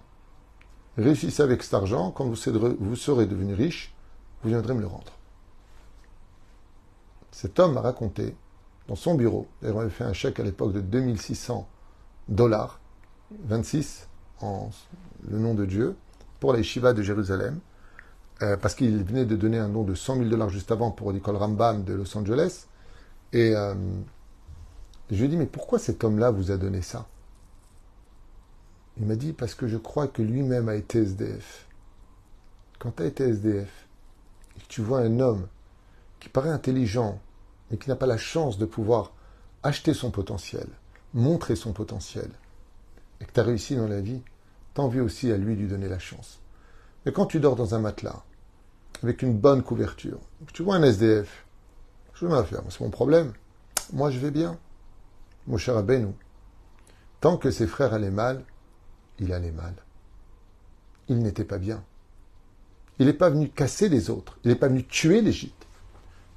[0.96, 3.94] Réussissez avec cet argent, quand vous serez, devenu riche,
[4.42, 5.12] vous viendrez me le rendre.
[7.30, 8.34] Cet homme m'a raconté,
[8.88, 11.68] dans son bureau, il avait fait un chèque à l'époque de 2600
[12.28, 12.80] dollars,
[13.44, 14.08] 26
[14.40, 14.70] en
[15.28, 15.96] le nom de Dieu,
[16.40, 17.60] pour la Shiva de Jérusalem,
[18.42, 21.12] euh, parce qu'il venait de donner un don de 100 000 dollars juste avant pour
[21.12, 22.66] l'école Rambam de Los Angeles.
[23.32, 23.74] Et euh,
[25.10, 27.06] je lui ai dit, mais pourquoi cet homme-là vous a donné ça?
[29.00, 31.66] Il m'a dit, parce que je crois que lui-même a été SDF.
[32.78, 33.86] Quand tu as été SDF,
[34.56, 35.48] et que tu vois un homme
[36.20, 37.18] qui paraît intelligent,
[37.70, 39.12] mais qui n'a pas la chance de pouvoir
[39.62, 40.66] acheter son potentiel,
[41.14, 42.30] montrer son potentiel,
[43.20, 44.22] et que tu as réussi dans la vie,
[44.74, 46.40] t'as envie aussi à lui lui donner la chance.
[47.06, 48.22] Mais quand tu dors dans un matelas,
[49.02, 50.20] avec une bonne couverture,
[50.52, 51.46] tu vois un SDF,
[52.12, 53.32] je vais faire, c'est mon problème.
[53.94, 54.58] Moi, je vais bien.
[55.46, 56.14] Mon cher Abenou,
[57.22, 58.44] tant que ses frères allaient mal,
[59.20, 59.74] il allait mal.
[61.08, 61.84] Il n'était pas bien.
[62.98, 64.38] Il n'est pas venu casser les autres.
[64.44, 65.66] Il n'est pas venu tuer l'Égypte.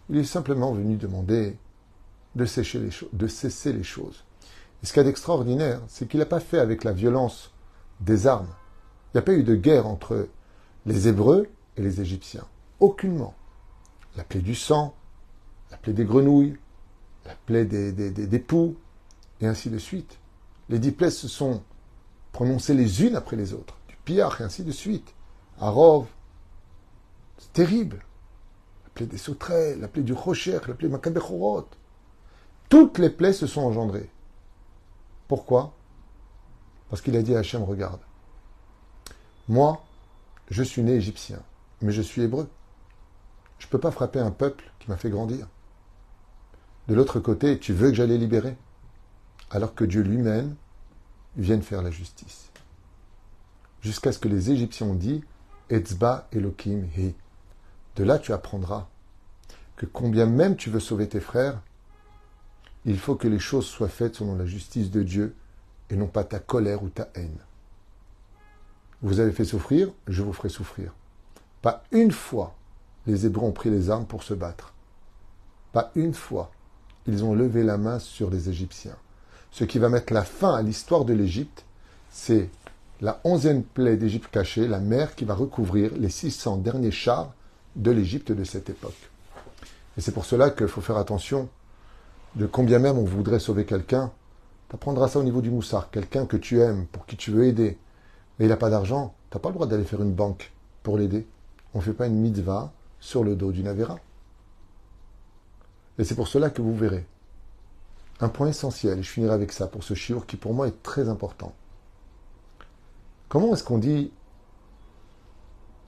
[0.10, 1.58] Il est simplement venu demander
[2.36, 2.46] les
[3.16, 4.24] de cesser les choses.
[4.82, 7.52] Et ce qu'il y a d'extraordinaire, c'est qu'il n'a pas fait avec la violence
[8.02, 8.54] des armes.
[9.14, 10.28] Il n'y a pas eu de guerre entre
[10.86, 12.46] les Hébreux et les Égyptiens.
[12.80, 13.34] Aucunement.
[14.18, 14.94] La plaie du sang,
[15.72, 16.58] la plaie des grenouilles,
[17.26, 18.76] la plaie des, des, poux,
[19.42, 20.20] et ainsi de suite.
[20.70, 21.64] Les dix plaies se sont
[22.34, 23.78] prononcées les unes après les autres.
[23.88, 25.14] Du pillard, et ainsi de suite.
[25.62, 26.08] À Rove,
[27.38, 28.04] c'est terrible.
[28.84, 31.70] La plaie des sauterelles, la plaie du rocher, la plaie Makabechorot.
[32.68, 34.10] Toutes les plaies se sont engendrées.
[35.28, 35.74] Pourquoi?
[36.90, 38.02] Parce qu'il a dit à Hachem, regarde,
[39.48, 39.84] moi,
[40.50, 41.40] je suis né égyptien,
[41.82, 42.50] mais je suis hébreu.
[43.60, 45.48] Je ne peux pas frapper un peuple qui m'a fait grandir.
[46.88, 48.58] De l'autre côté, tu veux que j'aille les libérer?
[49.52, 50.56] Alors que Dieu lui-même
[51.38, 52.52] vienne faire la justice.
[53.82, 55.24] Jusqu'à ce que les Égyptiens ont dit
[55.70, 57.16] Etzba Elohim He.
[57.96, 58.88] De là, tu apprendras
[59.76, 61.62] que combien même tu veux sauver tes frères,
[62.86, 65.36] il faut que les choses soient faites selon la justice de Dieu
[65.90, 67.38] et non pas ta colère ou ta haine.
[69.02, 70.94] Vous avez fait souffrir, je vous ferai souffrir.
[71.62, 72.56] Pas une fois
[73.06, 74.74] les Hébreux ont pris les armes pour se battre.
[75.72, 76.52] Pas une fois
[77.06, 78.98] ils ont levé la main sur les Égyptiens.
[79.54, 81.64] Ce qui va mettre la fin à l'histoire de l'Égypte,
[82.10, 82.50] c'est
[83.02, 87.32] la onzième plaie d'Égypte cachée, la mer qui va recouvrir les 600 derniers chars
[87.76, 88.98] de l'Égypte de cette époque.
[89.96, 91.50] Et c'est pour cela qu'il faut faire attention
[92.36, 94.12] de combien même on voudrait sauver quelqu'un.
[94.70, 95.92] Tu apprendras ça au niveau du moussard.
[95.92, 97.78] Quelqu'un que tu aimes, pour qui tu veux aider,
[98.40, 100.98] mais il n'a pas d'argent, tu n'as pas le droit d'aller faire une banque pour
[100.98, 101.28] l'aider.
[101.76, 104.00] On ne fait pas une mitzvah sur le dos du Navera.
[106.00, 107.06] Et c'est pour cela que vous verrez
[108.20, 110.84] un point essentiel, et je finirai avec ça pour ce shiur qui pour moi est
[110.84, 111.54] très important.
[113.30, 114.12] Comment est-ce qu'on dit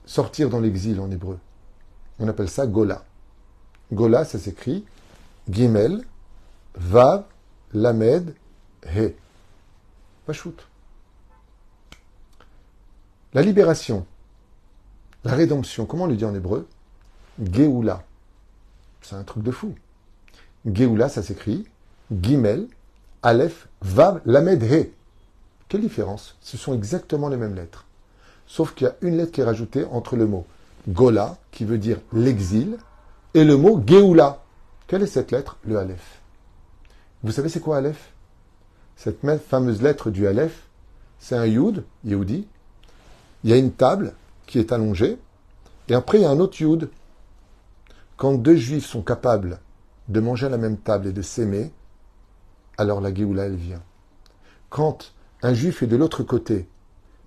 [0.04, 1.38] sortir dans l'exil en hébreu?
[2.18, 3.04] On appelle ça Gola.
[3.92, 4.84] Gola, ça s'écrit
[5.48, 6.04] Gimel,
[6.74, 7.24] Vav,
[7.72, 8.34] Lamed,
[8.84, 9.14] He.
[10.32, 10.66] shoot.
[13.32, 14.06] La libération,
[15.24, 16.68] la rédemption, comment on le dit en hébreu?
[17.42, 18.04] Geoula.
[19.02, 19.74] C'est un truc de fou.
[20.64, 21.66] Geoula, ça s'écrit
[22.12, 22.68] Gimel,
[23.22, 24.92] Aleph, Vav, Lamed, He.
[25.68, 26.36] Quelle différence?
[26.40, 27.84] Ce sont exactement les mêmes lettres.
[28.46, 30.46] Sauf qu'il y a une lettre qui est rajoutée entre le mot
[30.88, 32.78] Gola, qui veut dire l'exil,
[33.34, 34.42] et le mot Geoula.
[34.86, 35.56] Quelle est cette lettre?
[35.64, 36.20] Le Aleph.
[37.24, 38.12] Vous savez c'est quoi Aleph?
[38.94, 40.62] Cette fameuse lettre du Aleph,
[41.18, 42.46] c'est un Yud, Yehudi.
[43.42, 44.14] Il y a une table
[44.46, 45.18] qui est allongée,
[45.88, 46.88] et après il y a un autre Yud.
[48.16, 49.58] Quand deux juifs sont capables
[50.08, 51.72] de manger à la même table et de s'aimer,
[52.78, 53.82] alors la Géoula, elle vient.
[54.70, 55.12] Quand
[55.42, 56.68] un juif est de l'autre côté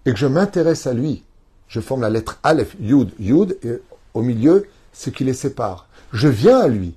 [0.05, 1.23] et que je m'intéresse à lui,
[1.67, 3.81] je forme la lettre Aleph, Yud, Yud, et
[4.13, 6.95] au milieu, ce qui les sépare je viens à lui.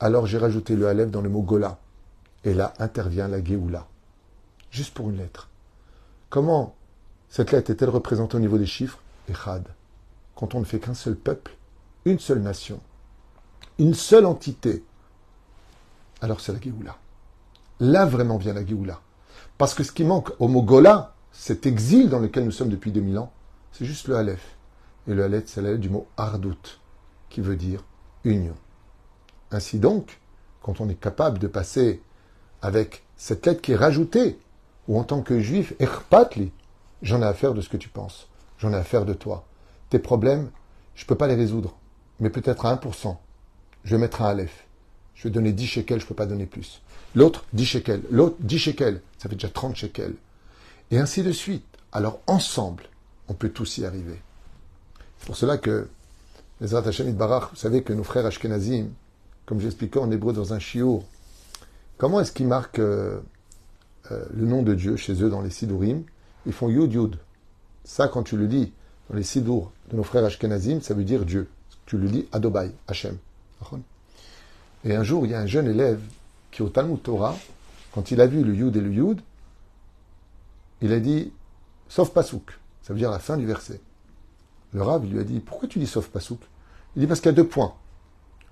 [0.00, 1.78] Alors j'ai rajouté le Aleph dans le mot Gola.
[2.44, 3.86] Et là intervient la Géoula.
[4.70, 5.48] Juste pour une lettre.
[6.30, 6.74] Comment
[7.28, 8.98] cette lettre est-elle représentée au niveau des chiffres?
[9.28, 9.66] Echad.
[10.34, 11.54] Quand on ne fait qu'un seul peuple,
[12.04, 12.80] une seule nation,
[13.78, 14.84] une seule entité,
[16.24, 16.96] alors c'est la Géoula.
[17.80, 19.00] Là vraiment vient la Géoula.
[19.58, 22.92] Parce que ce qui manque au mot Gola, cet exil dans lequel nous sommes depuis
[22.92, 23.30] 2000 ans,
[23.72, 24.56] c'est juste le Aleph.
[25.06, 26.80] Et le Aleph, c'est la lettre du mot Ardout
[27.28, 27.84] qui veut dire
[28.24, 28.54] union.
[29.50, 30.18] Ainsi donc,
[30.62, 32.00] quand on est capable de passer
[32.62, 34.38] avec cette lettre qui est rajoutée,
[34.88, 36.52] ou en tant que juif, erpatli,
[37.02, 39.44] j'en ai affaire de ce que tu penses, j'en ai affaire de toi.
[39.90, 40.50] Tes problèmes,
[40.94, 41.76] je ne peux pas les résoudre,
[42.18, 43.16] mais peut-être à 1%.
[43.84, 44.63] Je vais mettre un aleph.
[45.14, 46.82] Je vais donner 10 shekels, je ne peux pas donner plus.
[47.14, 48.02] L'autre, 10 shekels.
[48.10, 49.00] L'autre, 10 shekels.
[49.18, 50.14] Ça fait déjà 30 shekels.
[50.90, 51.64] Et ainsi de suite.
[51.92, 52.84] Alors ensemble,
[53.28, 54.20] on peut tous y arriver.
[55.18, 55.88] C'est pour cela que
[56.60, 58.88] les Barach, vous savez que nos frères Ashkenazim,
[59.46, 61.04] comme j'expliquais en hébreu dans un chiour,
[61.98, 63.20] comment est-ce qu'ils marquent euh,
[64.10, 66.02] euh, le nom de Dieu chez eux dans les Sidurim
[66.46, 67.16] Ils font Yud Yud.
[67.84, 68.72] Ça, quand tu le dis
[69.10, 71.48] dans les Sidur de nos frères Ashkenazim, ça veut dire Dieu.
[71.86, 73.18] Tu le dis Adobai, Hashem.
[74.84, 76.00] Et un jour, il y a un jeune élève
[76.50, 77.36] qui, au Talmud Torah,
[77.92, 79.20] quand il a vu le Yud et le Yud,
[80.80, 81.32] il a dit,
[81.88, 83.80] sauf Pasouk, ça veut dire la fin du verset.
[84.74, 86.40] Le Rav lui a dit Pourquoi tu dis sauf Pasouk
[86.96, 87.74] Il dit Parce qu'il y a deux points.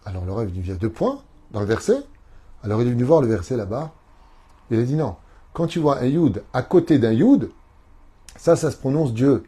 [0.05, 2.01] Alors le Rav lui dit Il y a deux points dans le verset
[2.63, 3.93] Alors il est venu voir le verset là-bas.
[4.71, 5.17] Il a dit Non.
[5.53, 7.51] Quand tu vois un Yud à côté d'un Yud,
[8.37, 9.43] ça, ça se prononce Dieu.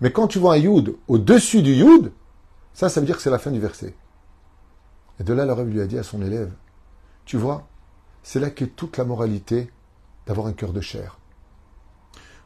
[0.00, 2.12] Mais quand tu vois un Yud au-dessus du Yud,
[2.74, 3.94] ça, ça veut dire que c'est la fin du verset.
[5.20, 6.52] Et de là, le Rav lui a dit à son élève
[7.24, 7.66] Tu vois,
[8.22, 9.70] c'est là qu'est toute la moralité
[10.26, 11.18] d'avoir un cœur de chair.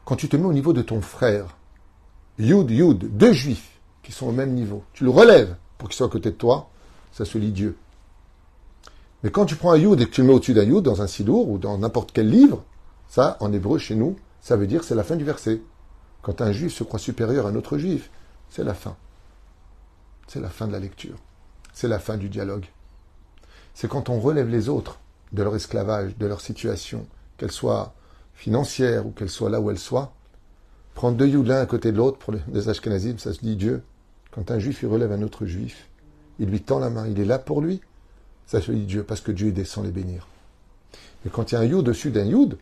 [0.05, 1.57] Quand tu te mets au niveau de ton frère,
[2.37, 6.07] Yud, Yud, deux juifs qui sont au même niveau, tu le relèves pour qu'ils soient
[6.07, 6.69] à côté de toi,
[7.11, 7.77] ça se lit Dieu.
[9.23, 11.01] Mais quand tu prends un Yud et que tu le mets au-dessus d'un Yud dans
[11.01, 12.63] un sidour ou dans n'importe quel livre,
[13.07, 15.61] ça, en hébreu, chez nous, ça veut dire c'est la fin du verset.
[16.21, 18.09] Quand un juif se croit supérieur à un autre juif,
[18.49, 18.95] c'est la fin.
[20.27, 21.17] C'est la fin de la lecture.
[21.73, 22.65] C'est la fin du dialogue.
[23.73, 24.99] C'est quand on relève les autres
[25.31, 27.07] de leur esclavage, de leur situation,
[27.37, 27.93] qu'elle soit
[28.33, 30.13] financière ou qu'elle soit là où elle soit,
[30.93, 33.83] Prendre deux youds l'un à côté de l'autre pour les Ashkenazim, ça se dit Dieu.
[34.31, 35.87] Quand un juif il relève un autre juif,
[36.39, 37.81] il lui tend la main, il est là pour lui,
[38.45, 40.27] ça se dit Dieu, parce que Dieu descend les bénir.
[41.23, 42.57] Mais quand il y a un yud dessus d'un yud,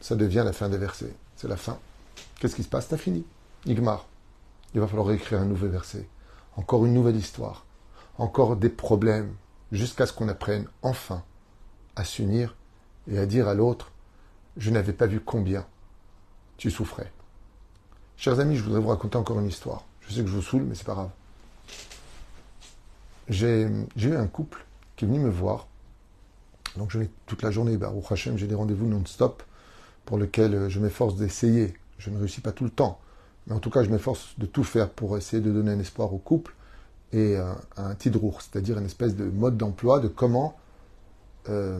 [0.00, 1.12] ça devient la fin des versets.
[1.36, 1.78] C'est la fin.
[2.38, 2.88] Qu'est-ce qui se passe?
[2.88, 3.24] T'as fini.
[3.66, 4.06] Igmar.
[4.74, 6.08] Il va falloir écrire un nouveau verset.
[6.56, 7.64] Encore une nouvelle histoire.
[8.20, 9.34] Encore des problèmes.
[9.72, 11.22] jusqu'à ce qu'on apprenne enfin
[11.96, 12.54] à s'unir
[13.10, 13.92] et à dire à l'autre,
[14.58, 15.64] je n'avais pas vu combien
[16.58, 17.10] tu souffrais.
[18.18, 19.86] Chers amis, je voudrais vous raconter encore une histoire.
[20.02, 21.10] Je sais que je vous saoule, mais c'est pas grave.
[23.30, 25.66] J'ai eu un couple qui est venu me voir.
[26.76, 29.42] Donc je vais toute la journée, bah, au Hachem, j'ai des rendez-vous non-stop
[30.04, 31.72] pour lesquels je m'efforce d'essayer.
[31.96, 33.00] Je ne réussis pas tout le temps.
[33.46, 36.12] Mais en tout cas, je m'efforce de tout faire pour essayer de donner un espoir
[36.12, 36.54] au couple
[37.12, 40.56] et un, un tidrour, c'est-à-dire une espèce de mode d'emploi de comment
[41.48, 41.78] euh,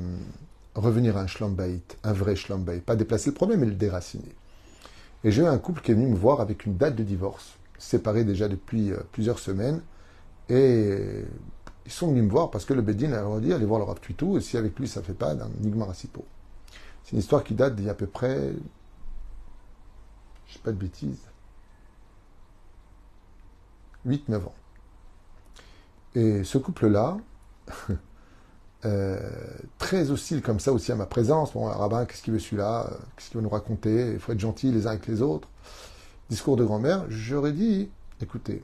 [0.75, 2.85] revenir à un shlambaït, un vrai shlambaït.
[2.85, 4.35] Pas déplacer le problème, mais le déraciner.
[5.25, 7.59] Et j'ai eu un couple qui est venu me voir avec une date de divorce,
[7.79, 9.83] séparés déjà depuis euh, plusieurs semaines.
[10.49, 11.25] Et
[11.87, 13.99] ils sont venus me voir parce que le Bedin a dit allez voir le Rav
[14.01, 16.25] et si avec lui ça ne fait pas, d'un Nigmarasipo.
[17.05, 18.53] C'est une histoire qui date d'il y a à peu près, je
[20.51, 21.23] ne sais pas de bêtises,
[24.07, 24.55] 8-9 ans.
[26.15, 27.19] Et ce couple-là,
[28.85, 29.31] euh,
[29.79, 31.53] très hostile comme ça aussi à ma présence.
[31.53, 34.73] Bon, rabbin, qu'est-ce qu'il veut celui-là Qu'est-ce qu'il veut nous raconter Il faut être gentil
[34.73, 35.49] les uns avec les autres.
[36.29, 38.63] Discours de grand-mère, j'aurais dit, écoutez,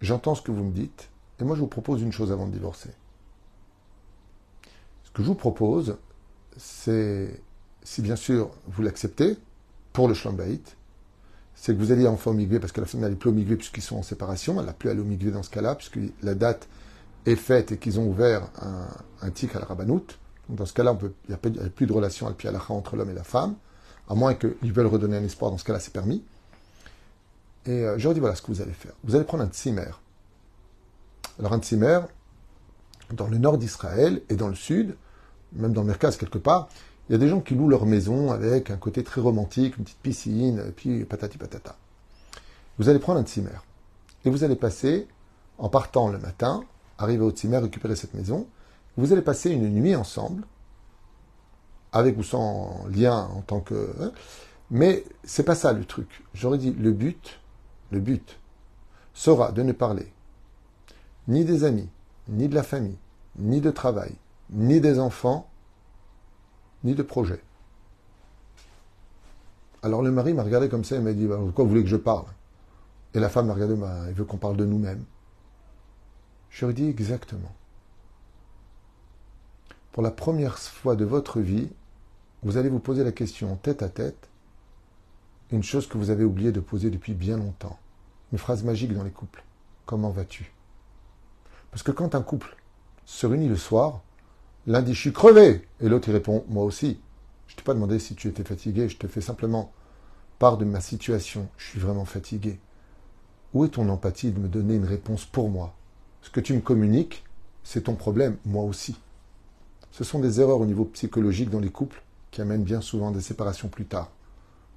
[0.00, 1.08] j'entends ce que vous me dites,
[1.40, 2.90] et moi je vous propose une chose avant de divorcer.
[5.04, 5.96] Ce que je vous propose,
[6.56, 7.40] c'est,
[7.82, 9.38] si bien sûr vous l'acceptez,
[9.94, 10.76] pour le shlambaït,
[11.64, 13.56] c'est que vous allez enfin au migvé, parce que la femme n'allait plus au migvé
[13.56, 16.68] puisqu'ils sont en séparation, elle n'a plus à au dans ce cas-là, puisque la date
[17.24, 18.86] est faite et qu'ils ont ouvert un,
[19.22, 20.18] un tic à la rabanoute.
[20.50, 21.38] Dans ce cas-là, il n'y a,
[21.70, 23.54] plus de relation al pialacha entre l'homme et la femme,
[24.10, 26.22] à moins qu'ils veulent redonner un espoir, dans ce cas-là, c'est permis.
[27.64, 28.92] Et euh, je leur dis voilà ce que vous allez faire.
[29.02, 29.88] Vous allez prendre un tsimer.
[31.38, 32.00] Alors un tsimer,
[33.10, 34.96] dans le nord d'Israël et dans le sud,
[35.54, 36.68] même dans le Merkaz quelque part,
[37.08, 39.84] il y a des gens qui louent leur maison avec un côté très romantique, une
[39.84, 41.76] petite piscine, et puis patati patata.
[42.78, 43.50] Vous allez prendre un tsimer.
[44.24, 45.06] Et vous allez passer,
[45.58, 46.64] en partant le matin,
[46.98, 48.46] arriver au tsimer, récupérer cette maison.
[48.96, 50.44] Vous allez passer une nuit ensemble,
[51.92, 53.94] avec ou sans lien en tant que.
[54.00, 54.12] Hein,
[54.70, 56.24] mais c'est pas ça le truc.
[56.32, 57.40] J'aurais dit le but,
[57.90, 58.38] le but
[59.12, 60.10] sera de ne parler
[61.28, 61.88] ni des amis,
[62.28, 62.98] ni de la famille,
[63.38, 64.12] ni de travail,
[64.50, 65.48] ni des enfants,
[66.84, 67.40] ni de projet.
[69.82, 71.88] Alors le mari m'a regardé comme ça et m'a dit bah, Pourquoi vous voulez que
[71.88, 72.26] je parle?
[73.14, 75.04] Et la femme m'a regardé bah, Il veut qu'on parle de nous-mêmes.
[76.50, 77.52] Je lui ai dit exactement.
[79.92, 81.68] Pour la première fois de votre vie,
[82.42, 84.28] vous allez vous poser la question tête à tête,
[85.50, 87.78] une chose que vous avez oublié de poser depuis bien longtemps.
[88.32, 89.44] Une phrase magique dans les couples.
[89.86, 90.52] Comment vas-tu?
[91.70, 92.56] Parce que quand un couple
[93.04, 94.00] se réunit le soir,
[94.66, 96.98] L'un dit je suis crevé et l'autre il répond moi aussi.
[97.46, 99.72] Je t'ai pas demandé si tu étais fatigué, je te fais simplement
[100.38, 101.48] part de ma situation.
[101.58, 102.58] Je suis vraiment fatigué.
[103.52, 105.74] Où est ton empathie de me donner une réponse pour moi?
[106.22, 107.24] Ce que tu me communiques,
[107.62, 108.96] c'est ton problème, moi aussi.
[109.90, 113.20] Ce sont des erreurs au niveau psychologique dans les couples qui amènent bien souvent des
[113.20, 114.10] séparations plus tard.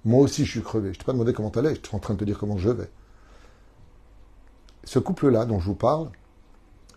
[0.06, 0.94] Moi aussi, je suis crevé.
[0.94, 2.58] Je t'ai pas demandé comment tu allais, je suis en train de te dire comment
[2.58, 2.90] je vais.
[4.84, 6.12] Ce couple-là dont je vous parle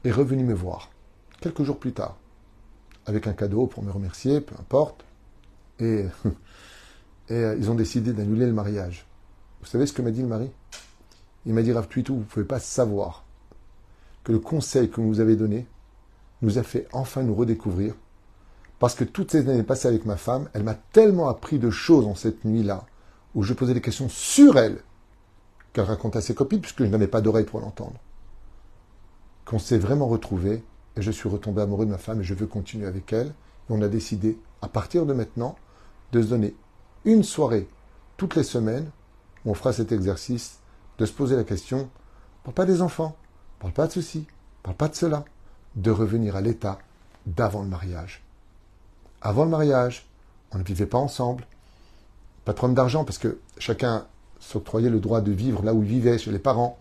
[0.05, 0.90] est revenu me voir
[1.40, 2.19] quelques jours plus tard
[3.07, 5.05] avec un cadeau pour me remercier, peu importe.
[5.79, 6.05] Et,
[7.29, 9.07] et euh, ils ont décidé d'annuler le mariage.
[9.61, 10.51] Vous savez ce que m'a dit le mari?
[11.47, 13.25] Il m'a dit, Rav tout, vous ne pouvez pas savoir
[14.25, 15.67] que le conseil que vous avez donné
[16.43, 17.95] nous a fait enfin nous redécouvrir.
[18.79, 22.07] Parce que toutes ces années passées avec ma femme, elle m'a tellement appris de choses
[22.07, 22.87] en cette nuit-là,
[23.35, 24.83] où je posais des questions sur elle,
[25.73, 28.01] qu'elle racontait à ses copines, puisque je n'avais pas d'oreille pour l'entendre.
[29.45, 30.63] Qu'on s'est vraiment retrouvés
[30.96, 33.29] et je suis retombé amoureux de ma femme et je veux continuer avec elle.
[33.29, 35.57] Et on a décidé, à partir de maintenant,
[36.12, 36.55] de se donner
[37.05, 37.68] une soirée
[38.16, 38.90] toutes les semaines
[39.44, 40.59] où on fera cet exercice,
[40.98, 41.88] de se poser la question,
[42.44, 43.16] parle pas des enfants,
[43.59, 44.26] parle pas de ceci,
[44.62, 45.24] parle pas de cela,
[45.76, 46.79] de revenir à l'état
[47.26, 48.22] d'avant le mariage.
[49.22, 50.07] Avant le mariage,
[50.53, 51.46] on ne vivait pas ensemble,
[52.44, 54.07] pas de d'argent parce que chacun
[54.40, 56.79] s'octroyait le droit de vivre là où il vivait, chez les parents.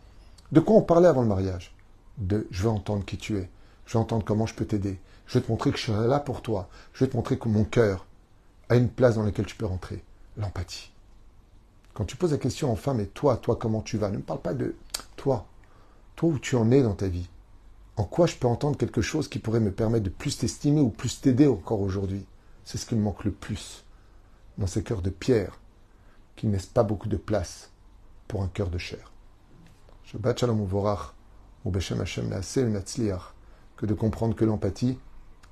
[0.51, 1.75] De quoi on parlait avant le mariage?
[2.17, 3.49] De je veux entendre qui tu es,
[3.89, 4.99] je vais entendre comment je peux t'aider.
[5.25, 6.69] Je vais te montrer que je serai là pour toi.
[6.93, 8.05] Je vais te montrer que mon cœur
[8.69, 10.03] a une place dans laquelle tu peux rentrer.
[10.37, 10.91] L'empathie.
[11.95, 14.11] Quand tu poses la question enfin, mais toi, toi, comment tu vas?
[14.11, 14.75] Ne me parle pas de
[15.15, 15.47] toi.
[16.15, 17.27] Toi, où tu en es dans ta vie?
[17.97, 20.89] En quoi je peux entendre quelque chose qui pourrait me permettre de plus t'estimer ou
[20.89, 22.27] plus t'aider encore aujourd'hui?
[22.65, 23.85] C'est ce qui me manque le plus
[24.59, 25.59] dans ces cœurs de pierre
[26.35, 27.71] qui ne laissent pas beaucoup de place
[28.27, 29.11] pour un cœur de chair.
[30.03, 31.15] Shabbat shalom uvorach,
[31.65, 32.31] ou beshem Hashem
[33.79, 34.99] que de comprendre que l'empathie,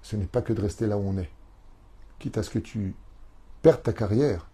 [0.01, 1.31] ce n'est pas que de rester là où on est.
[2.19, 2.93] Quitte à ce que tu
[3.61, 4.49] perdes ta carrière,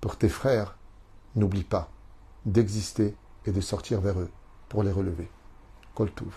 [0.00, 0.78] pour tes frères,
[1.34, 1.90] n'oublie pas
[2.44, 4.30] d'exister et de sortir vers eux
[4.68, 5.28] pour les relever.
[5.96, 6.32] Koltouv.